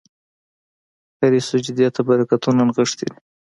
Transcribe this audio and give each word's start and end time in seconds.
هره 1.19 1.39
سجدې 1.49 1.87
ته 1.95 2.01
برکتونه 2.09 2.61
نغښتي 2.67 3.05
دي. 3.11 3.19